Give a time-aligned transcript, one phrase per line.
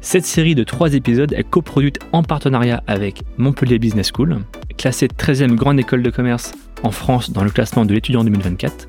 [0.00, 4.38] Cette série de trois épisodes est coproduite en partenariat avec Montpellier Business School,
[4.76, 6.52] classée 13e grande école de commerce
[6.84, 8.88] en France dans le classement de l'étudiant 2024.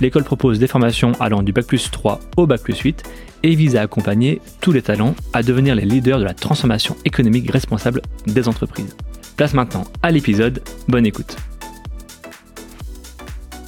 [0.00, 3.02] L'école propose des formations allant du Bac plus 3 au Bac plus 8
[3.42, 7.50] et vise à accompagner tous les talents à devenir les leaders de la transformation économique
[7.50, 8.96] responsable des entreprises.
[9.36, 11.36] Place maintenant à l'épisode, bonne écoute.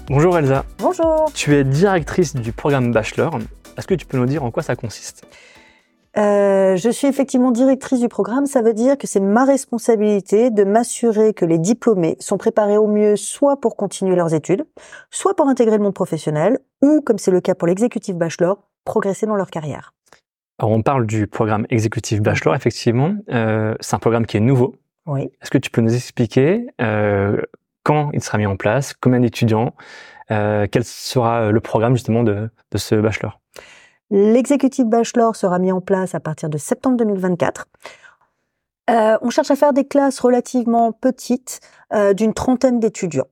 [0.06, 0.64] Bonjour Elsa.
[0.78, 1.32] Bonjour.
[1.34, 3.40] Tu es directrice du programme Bachelor.
[3.76, 5.26] Est-ce que tu peux nous dire en quoi ça consiste?
[6.18, 8.46] Euh, je suis effectivement directrice du programme.
[8.46, 12.86] Ça veut dire que c'est ma responsabilité de m'assurer que les diplômés sont préparés au
[12.86, 14.66] mieux soit pour continuer leurs études,
[15.10, 19.26] soit pour intégrer le monde professionnel, ou, comme c'est le cas pour l'exécutif bachelor, progresser
[19.26, 19.92] dans leur carrière.
[20.58, 23.14] Alors on parle du programme exécutif bachelor, effectivement.
[23.30, 24.76] Euh, c'est un programme qui est nouveau.
[25.04, 25.30] Oui.
[25.42, 27.42] Est-ce que tu peux nous expliquer euh,
[27.82, 29.74] quand il sera mis en place, combien d'étudiants,
[30.30, 33.38] euh, quel sera le programme justement de, de ce bachelor?
[34.10, 37.66] L'exécutif bachelor sera mis en place à partir de septembre 2024.
[38.88, 41.60] Euh, on cherche à faire des classes relativement petites,
[41.92, 43.26] euh, d'une trentaine d'étudiants.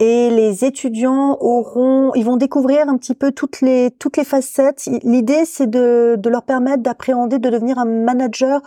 [0.00, 4.86] Et les étudiants auront, ils vont découvrir un petit peu toutes les toutes les facettes.
[5.04, 8.60] L'idée, c'est de, de leur permettre d'appréhender, de devenir un manager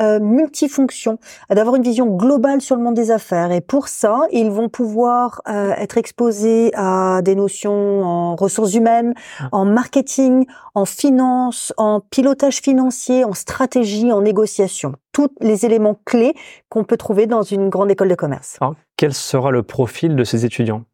[0.00, 1.18] euh, multifonction,
[1.50, 3.52] d'avoir une vision globale sur le monde des affaires.
[3.52, 9.12] Et pour ça, ils vont pouvoir euh, être exposés à des notions en ressources humaines,
[9.38, 9.48] ah.
[9.52, 14.94] en marketing, en finance, en pilotage financier, en stratégie, en négociation.
[15.12, 16.34] Tous les éléments clés
[16.70, 18.58] qu'on peut trouver dans une grande école de commerce.
[18.96, 20.84] quel sera le profil de ces étudiants?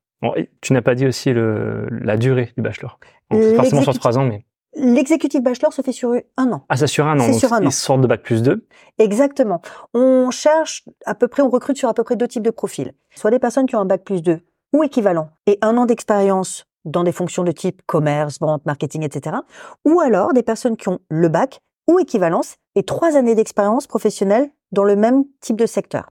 [0.60, 2.98] Tu n'as pas dit aussi le, la durée du bachelor.
[3.30, 4.44] forcément sur trois ans, mais...
[4.74, 6.64] L'exécutif bachelor se fait sur un an.
[6.68, 7.24] Ah, c'est sur un an.
[7.24, 7.68] C'est sur un an.
[7.68, 8.66] Ils sortent de bac plus 2.
[8.98, 9.60] Exactement.
[9.94, 12.92] On cherche à peu près, on recrute sur à peu près deux types de profils.
[13.14, 14.40] Soit des personnes qui ont un bac plus 2
[14.74, 19.36] ou équivalent et un an d'expérience dans des fonctions de type commerce, vente, marketing, etc.
[19.84, 24.50] Ou alors des personnes qui ont le bac ou équivalence et trois années d'expérience professionnelle
[24.72, 26.10] dans le même type de secteur.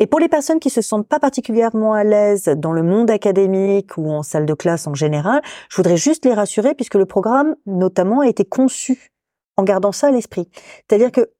[0.00, 3.98] Et pour les personnes qui se sentent pas particulièrement à l'aise dans le monde académique
[3.98, 7.54] ou en salle de classe en général, je voudrais juste les rassurer puisque le programme,
[7.66, 9.12] notamment, a été conçu
[9.58, 10.48] en gardant ça à l'esprit.
[10.88, 11.30] C'est-à-dire que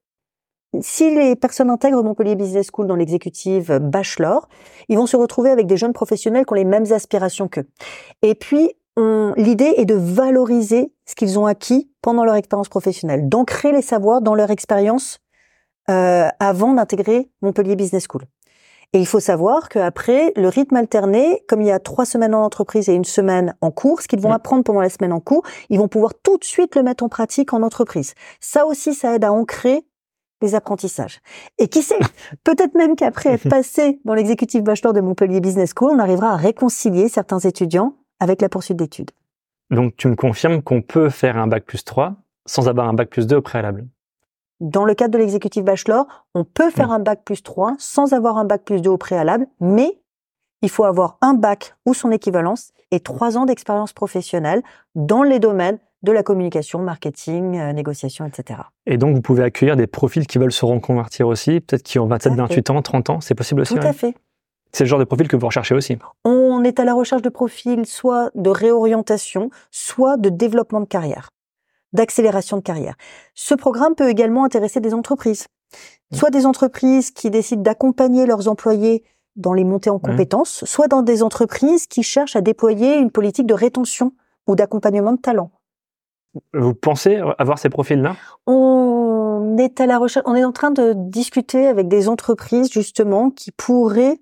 [0.83, 4.47] si les personnes intègrent Montpellier Business School dans l'exécutive bachelor,
[4.89, 7.67] ils vont se retrouver avec des jeunes professionnels qui ont les mêmes aspirations qu'eux.
[8.21, 8.71] Et puis,
[9.37, 14.21] l'idée est de valoriser ce qu'ils ont acquis pendant leur expérience professionnelle, d'ancrer les savoirs
[14.21, 15.19] dans leur expérience
[15.89, 18.27] euh, avant d'intégrer Montpellier Business School.
[18.93, 22.43] Et il faut savoir qu'après, le rythme alterné, comme il y a trois semaines en
[22.43, 25.45] entreprise et une semaine en cours, ce qu'ils vont apprendre pendant la semaine en cours,
[25.69, 28.15] ils vont pouvoir tout de suite le mettre en pratique en entreprise.
[28.41, 29.85] Ça aussi, ça aide à ancrer
[30.43, 31.21] les apprentissages.
[31.59, 31.99] Et qui sait,
[32.45, 36.37] peut-être même qu'après être passé dans l'exécutif bachelor de Montpellier Business School, on arrivera à
[36.37, 39.11] réconcilier certains étudiants avec la poursuite d'études.
[39.71, 43.09] Donc tu me confirmes qu'on peut faire un bac plus 3 sans avoir un bac
[43.09, 43.87] plus 2 au préalable?
[44.61, 48.39] Dans le cadre de l'exécutif bachelor, on peut faire un bac plus 3 sans avoir
[48.39, 49.99] un bac plus 2 au préalable, mais
[50.63, 54.63] il faut avoir un bac ou son équivalence et trois ans d'expérience professionnelle
[54.95, 58.61] dans les domaines de la communication, marketing, euh, négociation, etc.
[58.87, 62.07] Et donc, vous pouvez accueillir des profils qui veulent se reconvertir aussi, peut-être qui ont
[62.07, 64.15] 27, 28 ans, 30 ans, c'est possible aussi Tout à fait.
[64.73, 65.99] C'est le genre de profil que vous recherchez aussi.
[66.25, 71.31] On est à la recherche de profils soit de réorientation, soit de développement de carrière
[71.93, 72.95] d'accélération de carrière.
[73.35, 75.47] Ce programme peut également intéresser des entreprises,
[76.13, 76.17] mmh.
[76.17, 79.05] soit des entreprises qui décident d'accompagner leurs employés
[79.37, 80.03] dans les montées en mmh.
[80.03, 84.13] compétences, soit dans des entreprises qui cherchent à déployer une politique de rétention
[84.47, 85.51] ou d'accompagnement de talent.
[86.55, 88.17] Vous pensez avoir ces profils-là?
[88.47, 93.31] On est à la recherche, on est en train de discuter avec des entreprises justement
[93.31, 94.19] qui pourraient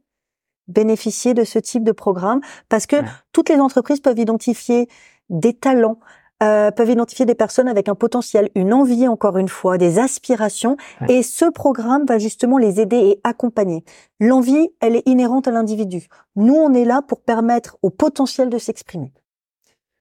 [0.69, 2.96] bénéficier de ce type de programme parce que
[3.32, 4.88] toutes les entreprises peuvent identifier
[5.28, 5.98] des talents,
[6.43, 10.76] euh, peuvent identifier des personnes avec un potentiel, une envie encore une fois, des aspirations.
[11.08, 13.85] Et ce programme va justement les aider et accompagner.
[14.20, 16.06] L'envie, elle est inhérente à l'individu.
[16.37, 19.12] Nous, on est là pour permettre au potentiel de s'exprimer.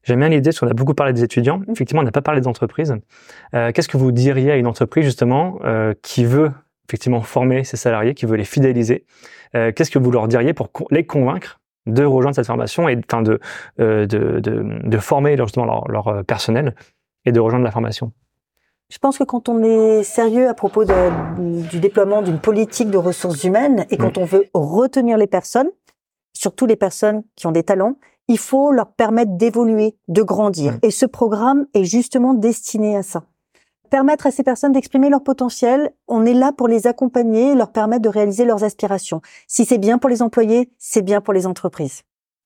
[0.04, 1.60] J'aime bien l'idée, parce qu'on a beaucoup parlé des étudiants.
[1.60, 1.72] Mmh.
[1.72, 2.95] Effectivement, on n'a pas parlé des entreprises.
[3.54, 6.51] Euh, Qu'est-ce que vous diriez à une entreprise, justement, euh, qui veut
[6.88, 9.06] effectivement former ses salariés, qui veut les fidéliser?
[9.56, 13.22] Euh, Qu'est-ce que vous leur diriez pour les convaincre de rejoindre cette formation et enfin
[13.22, 13.39] de,
[13.80, 16.75] euh, de, de, de, former justement leur, leur, euh, personnel
[17.25, 18.12] et de rejoindre la formation
[18.89, 22.98] Je pense que quand on est sérieux à propos de, du déploiement d'une politique de
[22.98, 24.22] ressources humaines et quand Mm.
[24.22, 25.69] on veut retenir les personnes,
[26.34, 27.95] surtout les personnes qui ont des talents,
[28.28, 30.74] il faut leur permettre d'évoluer, de grandir.
[30.74, 30.80] Mm.
[30.83, 33.24] Et ce programme est justement destiné à ça.
[33.89, 38.01] Permettre à ces personnes d'exprimer leur potentiel, on est là pour les accompagner, leur permettre
[38.01, 39.22] de réaliser leurs aspirations.
[39.48, 42.01] Si c'est bien pour les employés, c'est bien pour les entreprises.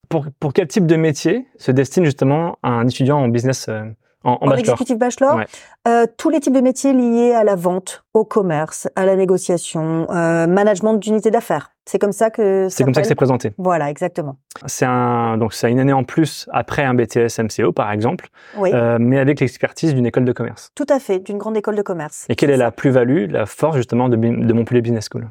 [0.08, 3.84] Pour, pour quel type de métier se destine justement un étudiant en business euh,
[4.24, 5.46] en, en En bachelor exécutif bachelor, Ouais.
[5.88, 10.08] euh, tous les types de métiers liés à la vente, au commerce, à la négociation,
[10.12, 11.72] euh, management d'unités d'affaires.
[11.86, 13.54] C'est comme ça que C'est comme ça que c'est présenté.
[13.58, 14.38] Voilà, exactement.
[14.68, 18.28] C'est un donc c'est une année en plus après un BTS MCO par exemple,
[18.58, 20.70] Oui, euh, mais avec l'expertise d'une école de commerce.
[20.76, 22.26] tout à fait, d'une grande école de commerce.
[22.30, 25.28] Et quelle est la plus-value, la force justement de, de Montpellier Business School?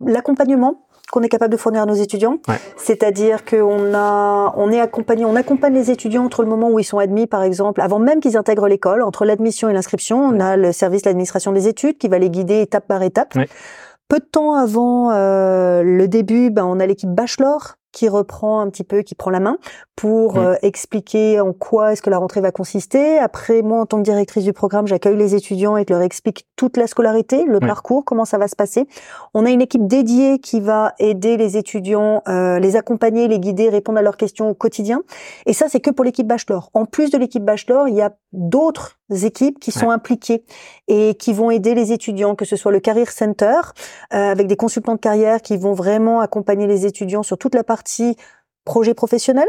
[0.00, 2.56] L'accompagnement qu'on est capable de fournir à nos étudiants, Ouais.
[2.76, 6.84] c'est-à-dire qu'on a, on est accompagné, on accompagne les étudiants entre le moment où ils
[6.84, 10.56] sont admis, par exemple, avant même qu'ils intègrent l'école, entre l'admission et l'inscription, on a
[10.56, 13.34] le service de l'administration des études qui va les guider étape par étape.
[13.36, 13.48] Ouais.
[14.08, 18.68] Peu de temps avant euh, le début, ben, on a l'équipe bachelor qui reprend un
[18.68, 19.56] petit peu, qui prend la main
[19.96, 23.18] pour euh, expliquer en quoi est-ce que la rentrée va consister.
[23.18, 26.46] Après, moi, en tant que directrice du programme, j'accueille les étudiants et je leur explique
[26.56, 28.86] toute la scolarité, le parcours, comment ça va se passer.
[29.32, 33.70] On a une équipe dédiée qui va aider les étudiants, euh, les accompagner, les guider,
[33.70, 35.02] répondre à leurs questions au quotidien.
[35.46, 36.68] Et ça, c'est que pour l'équipe bachelor.
[36.74, 40.44] En plus de l'équipe bachelor, il y a d'autres équipes qui sont impliquées
[40.88, 43.60] et qui vont aider les étudiants, que ce soit le Career Center,
[44.12, 47.64] euh, avec des consultants de carrière qui vont vraiment accompagner les étudiants sur toute la
[47.64, 48.16] partie
[48.64, 49.48] projet professionnel.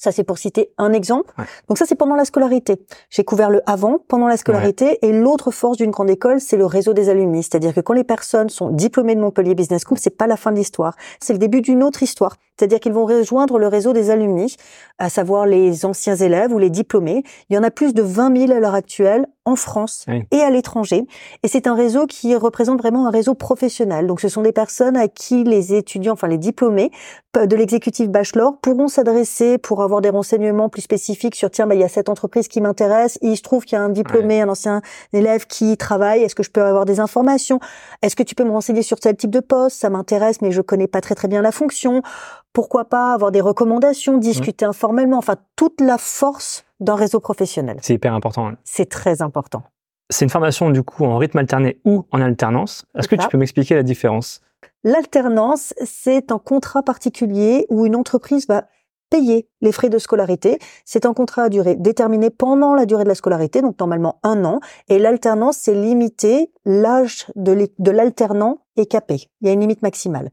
[0.00, 1.30] Ça, c'est pour citer un exemple.
[1.36, 1.44] Ouais.
[1.68, 2.86] Donc ça, c'est pendant la scolarité.
[3.10, 4.98] J'ai couvert le avant, pendant la scolarité.
[5.06, 7.42] Et l'autre force d'une grande école, c'est le réseau des alumni.
[7.42, 10.52] C'est-à-dire que quand les personnes sont diplômées de Montpellier Business School, c'est pas la fin
[10.52, 10.96] de l'histoire.
[11.20, 12.36] C'est le début d'une autre histoire.
[12.60, 14.54] C'est-à-dire qu'ils vont rejoindre le réseau des alumni,
[14.98, 17.22] à savoir les anciens élèves ou les diplômés.
[17.48, 20.24] Il y en a plus de 20 000 à l'heure actuelle en France Oui.
[20.30, 21.06] et à l'étranger.
[21.42, 24.06] Et c'est un réseau qui représente vraiment un réseau professionnel.
[24.06, 26.90] Donc ce sont des personnes à qui les étudiants, enfin les diplômés
[27.34, 31.80] de l'exécutif bachelor pourront s'adresser pour avoir des renseignements plus spécifiques sur tiens, bah, il
[31.80, 34.48] y a cette entreprise qui m'intéresse, il se trouve qu'il y a un diplômé, un
[34.48, 37.60] ancien élève qui y travaille, est-ce que je peux avoir des informations?
[38.02, 39.78] Est-ce que tu peux me renseigner sur tel type de poste?
[39.78, 42.02] Ça m'intéresse, mais je connais pas très très bien la fonction.
[42.52, 47.78] Pourquoi pas avoir des recommandations, discuter informellement, enfin toute la force d'un réseau professionnel.
[47.82, 48.48] C'est hyper important.
[48.48, 48.56] hein.
[48.64, 49.62] C'est très important.
[50.08, 52.84] C'est une formation du coup en rythme alterné ou en alternance.
[52.98, 54.40] Est-ce que tu peux m'expliquer la différence?
[54.82, 58.64] L'alternance, c'est un contrat particulier où une entreprise va
[59.10, 60.58] payer les frais de scolarité.
[60.84, 64.44] C'est un contrat à durée déterminée pendant la durée de la scolarité, donc normalement un
[64.44, 64.60] an.
[64.88, 66.50] Et l'alternance, c'est limité.
[66.64, 69.28] L'âge de l'alternant est capé.
[69.40, 70.30] Il y a une limite maximale.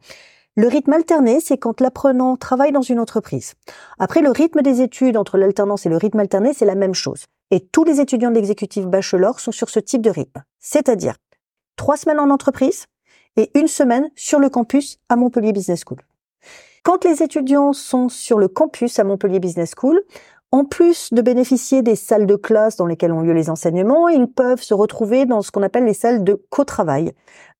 [0.59, 3.53] Le rythme alterné, c'est quand l'apprenant travaille dans une entreprise.
[3.99, 7.25] Après, le rythme des études entre l'alternance et le rythme alterné, c'est la même chose.
[7.51, 10.41] Et tous les étudiants de l'exécutif bachelor sont sur ce type de rythme.
[10.59, 11.13] C'est-à-dire
[11.75, 12.87] trois semaines en entreprise
[13.35, 15.99] et une semaine sur le campus à Montpellier Business School.
[16.81, 20.01] Quand les étudiants sont sur le campus à Montpellier Business School,
[20.51, 24.27] en plus de bénéficier des salles de classe dans lesquelles ont lieu les enseignements, ils
[24.27, 27.11] peuvent se retrouver dans ce qu'on appelle les salles de co-travail,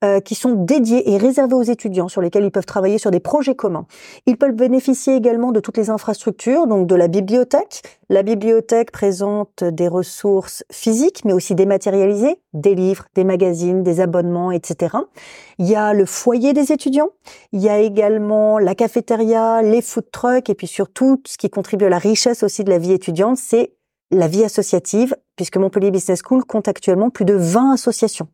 [0.03, 3.19] euh, qui sont dédiées et réservées aux étudiants, sur lesquelles ils peuvent travailler sur des
[3.19, 3.87] projets communs.
[4.25, 7.81] Ils peuvent bénéficier également de toutes les infrastructures, donc de la bibliothèque.
[8.09, 14.51] La bibliothèque présente des ressources physiques, mais aussi dématérialisées, des livres, des magazines, des abonnements,
[14.51, 14.95] etc.
[15.59, 17.09] Il y a le foyer des étudiants.
[17.51, 21.85] Il y a également la cafétéria, les food trucks et puis surtout ce qui contribue
[21.85, 23.71] à la richesse aussi de la vie étudiante, c'est
[24.11, 28.27] la vie associative, puisque Montpellier Business School compte actuellement plus de 20 associations.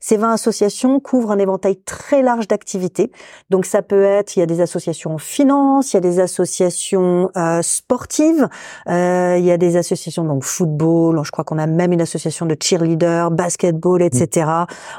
[0.00, 3.12] Ces 20 associations couvrent un éventail très large d'activités.
[3.48, 6.18] Donc ça peut être, il y a des associations en finance, il y a des
[6.18, 8.48] associations euh, sportives,
[8.88, 12.44] euh, il y a des associations donc football, je crois qu'on a même une association
[12.44, 14.50] de cheerleader, basketball, etc.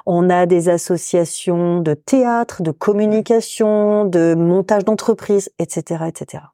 [0.05, 6.52] On a des associations de théâtre, de communication, de montage d'entreprise, etc., etc.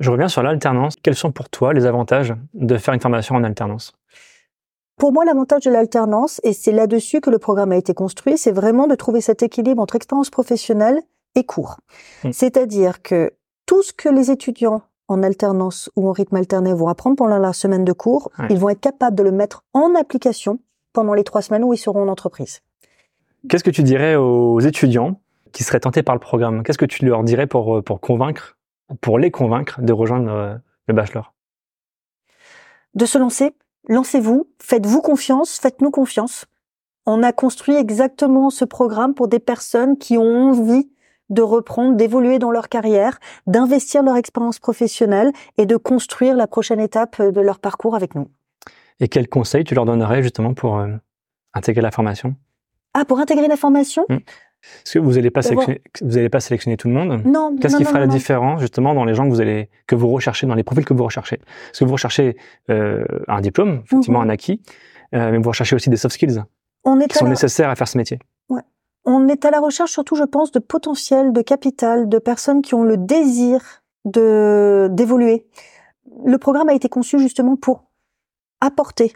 [0.00, 0.94] Je reviens sur l'alternance.
[1.02, 3.92] Quels sont pour toi les avantages de faire une formation en alternance?
[4.98, 8.52] Pour moi, l'avantage de l'alternance, et c'est là-dessus que le programme a été construit, c'est
[8.52, 11.00] vraiment de trouver cet équilibre entre expérience professionnelle
[11.34, 11.76] et cours.
[12.24, 12.32] Mm.
[12.32, 13.32] C'est-à-dire que
[13.66, 17.52] tout ce que les étudiants en alternance ou en rythme alterné vont apprendre pendant la
[17.52, 18.46] semaine de cours, Ouais.
[18.50, 20.58] ils vont être capables de le mettre en application
[20.92, 22.62] pendant les trois semaines où ils seront en entreprise.
[23.48, 25.20] Qu'est-ce que tu dirais aux étudiants
[25.52, 26.62] qui seraient tentés par le programme?
[26.62, 28.55] Qu'est-ce que tu leur dirais pour, euh, pour convaincre,
[29.00, 30.54] pour les convaincre de rejoindre euh,
[30.86, 31.32] le bachelor
[32.96, 33.54] de se lancer.
[33.88, 36.46] Lancez-vous, faites-vous confiance, faites-nous confiance.
[37.04, 40.90] On a construit exactement ce programme pour des personnes qui ont envie
[41.28, 46.80] de reprendre, d'évoluer dans leur carrière, d'investir leur expérience professionnelle et de construire la prochaine
[46.80, 48.28] étape de leur parcours avec nous.
[48.98, 50.88] Et quels conseils tu leur donnerais justement pour euh,
[51.52, 52.34] intégrer la formation?
[52.98, 54.16] Ah, pour intégrer la formation hmm.
[54.84, 57.22] Est-ce que vous n'allez pas, sélectionner, vous allez pas sélectionner tout le monde?
[57.24, 57.54] Non.
[57.60, 60.46] Qu'est-ce qui fera la différence justement dans les gens que vous allez que vous recherchez,
[60.46, 61.36] dans les profils que vous recherchez?
[61.36, 62.36] Est-ce que vous recherchez
[62.70, 64.30] euh, un diplôme, effectivement mhm.
[64.30, 64.62] un acquis,
[65.14, 66.42] euh, mais vous recherchez aussi des soft skills
[66.84, 68.62] On est qui sont nécessaires à faire ce métier ouais.
[69.04, 72.74] On est à la recherche surtout, je pense, de potentiel, de capital, de personnes qui
[72.74, 73.60] ont le désir
[74.04, 75.46] de d'évoluer.
[76.24, 77.84] Le programme a été conçu justement pour
[78.60, 79.12] apporter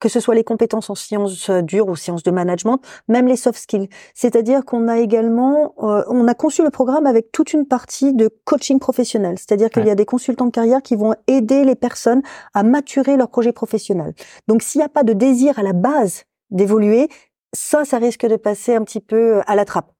[0.00, 3.60] que ce soit les compétences en sciences dures ou sciences de management, même les soft
[3.60, 3.88] skills.
[4.14, 8.30] C'est-à-dire qu'on a également, euh, on a conçu le programme avec toute une partie de
[8.44, 9.36] coaching professionnel.
[9.38, 12.22] C'est-à-dire qu'il y a des consultants de carrière qui vont aider les personnes
[12.54, 14.14] à maturer leur projet professionnel.
[14.48, 17.08] Donc s'il n'y a pas de désir à la base d'évoluer,
[17.52, 19.92] ça, ça risque de passer un petit peu à la trappe.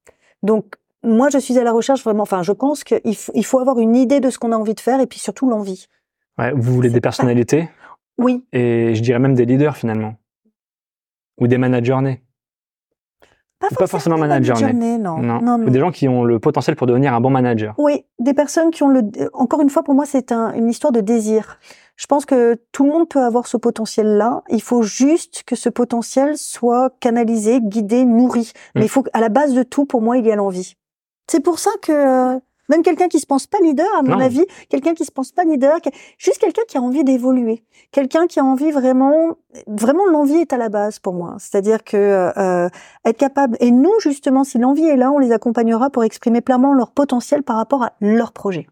[0.42, 2.22] Donc moi, je suis à la recherche vraiment.
[2.22, 4.74] Enfin, je pense qu'il faut, il faut avoir une idée de ce qu'on a envie
[4.74, 5.86] de faire et puis surtout l'envie.
[6.38, 7.68] Ouais, vous voulez des personnalités?
[8.18, 8.44] Oui.
[8.52, 10.14] Et je dirais même des leaders finalement.
[11.40, 12.22] Ou des managers nés.
[13.58, 14.98] Pas, pas forcément managers nés.
[14.98, 15.18] Non.
[15.18, 15.58] Non.
[15.58, 17.74] Des gens qui ont le potentiel pour devenir un bon manager.
[17.78, 19.02] Oui, des personnes qui ont le.
[19.34, 21.58] Encore une fois, pour moi, c'est une histoire de désir.
[21.96, 24.42] Je pense que tout le monde peut avoir ce potentiel-là.
[24.48, 28.52] Il faut juste que ce potentiel soit canalisé, guidé, nourri.
[28.74, 28.84] Mais mm.
[28.84, 30.76] il faut à la base de tout, pour moi, il y a l'envie.
[31.30, 32.40] C'est pour ça que
[32.70, 35.44] même quelqu'un qui se pense pas leader, à mon avis, quelqu'un qui se pense pas
[35.44, 35.78] leader,
[36.18, 39.36] juste quelqu'un qui a envie d'évoluer, quelqu'un qui a envie vraiment,
[39.66, 41.36] vraiment l'envie est à la base pour moi.
[41.38, 42.68] C'est-à-dire que euh,
[43.04, 46.72] être capable, et nous justement, si l'envie est là, on les accompagnera pour exprimer pleinement
[46.72, 48.66] leur potentiel par rapport à leur projet.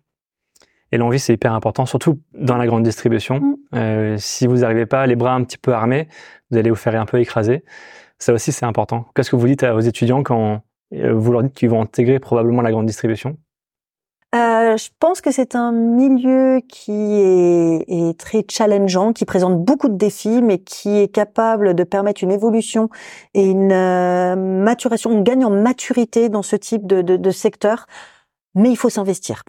[0.90, 3.40] Et l'envie, c'est hyper important, surtout dans la grande distribution.
[3.40, 3.56] Mm.
[3.74, 6.08] Euh, si vous n'arrivez pas, les bras un petit peu armés,
[6.50, 7.64] vous allez vous faire un peu écraser.
[8.18, 9.06] Ça aussi, c'est important.
[9.14, 10.62] Qu'est-ce que vous dites aux étudiants quand
[10.94, 13.36] euh, vous leur dites qu'ils vont intégrer probablement la grande distribution?
[14.34, 19.88] Euh, je pense que c'est un milieu qui est, est, très challengeant, qui présente beaucoup
[19.88, 22.90] de défis, mais qui est capable de permettre une évolution
[23.32, 27.86] et une euh, maturation, on gagne en maturité dans ce type de, de, de secteur.
[28.54, 29.44] Mais il faut s'investir.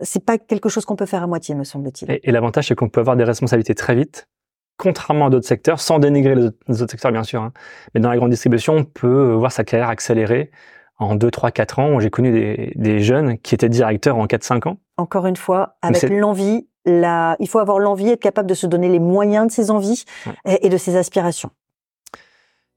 [0.00, 2.20] C'est pas quelque chose qu'on peut faire à moitié, me semble-t-il.
[2.22, 4.28] Et, l'avantage, c'est qu'on peut avoir des responsabilités très vite,
[4.76, 7.40] contrairement à d'autres secteurs, sans dénigrer les autres secteurs, bien sûr.
[7.40, 7.52] Hein.
[7.94, 10.50] Mais dans la grande distribution, on peut voir sa carrière accélérer
[10.98, 14.44] en 2, 3, 4 ans, j'ai connu des, des, jeunes qui étaient directeurs en 4,
[14.44, 14.78] 5 ans.
[14.96, 17.36] Encore une fois, avec l'envie, la...
[17.40, 20.04] il faut avoir l'envie, être capable de se donner les moyens de ses envies
[20.46, 21.50] et, de ses aspirations.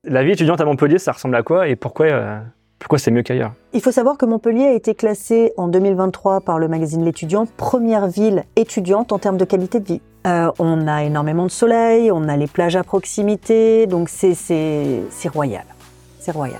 [0.04, 2.40] La vie étudiante à Montpellier, ça ressemble à quoi et pourquoi, euh,
[2.80, 3.54] pourquoi c'est mieux qu'ailleurs?
[3.74, 8.08] Il faut savoir que Montpellier a été classé en 2023 par le magazine L'étudiant première
[8.08, 10.02] ville étudiante en termes de qualité de vie.
[10.26, 14.34] Euh, on a énormément de soleil, on a les plages à proximité, donc c'est
[15.30, 15.66] royal.
[16.20, 16.60] C'est royal.